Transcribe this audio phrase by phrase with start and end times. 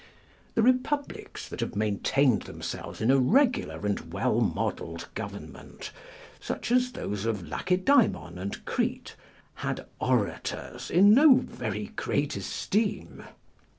[0.55, 5.91] The republics that have maintained themselves in a regular and well modelled government,
[6.39, 9.15] such as those of Lacedaemon and Crete,
[9.53, 13.21] had orators in no very great esteem.